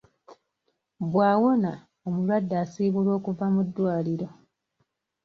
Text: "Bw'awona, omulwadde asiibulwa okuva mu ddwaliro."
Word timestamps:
"Bw'awona, 1.11 1.71
omulwadde 2.07 2.55
asiibulwa 2.63 3.11
okuva 3.19 3.45
mu 3.53 3.61
ddwaliro." 3.67 4.27